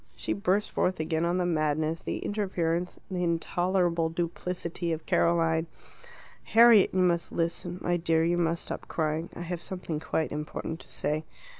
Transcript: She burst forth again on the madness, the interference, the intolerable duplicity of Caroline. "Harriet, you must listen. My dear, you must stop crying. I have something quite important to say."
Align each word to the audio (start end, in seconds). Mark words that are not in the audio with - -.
She 0.15 0.33
burst 0.33 0.71
forth 0.71 0.99
again 0.99 1.25
on 1.25 1.37
the 1.37 1.45
madness, 1.45 2.01
the 2.01 2.17
interference, 2.25 2.99
the 3.11 3.23
intolerable 3.23 4.09
duplicity 4.09 4.91
of 4.91 5.05
Caroline. 5.05 5.67
"Harriet, 6.41 6.89
you 6.91 7.01
must 7.01 7.31
listen. 7.31 7.77
My 7.83 7.97
dear, 7.97 8.23
you 8.23 8.39
must 8.39 8.63
stop 8.63 8.87
crying. 8.87 9.29
I 9.35 9.41
have 9.41 9.61
something 9.61 9.99
quite 9.99 10.31
important 10.31 10.79
to 10.79 10.89
say." 10.89 11.23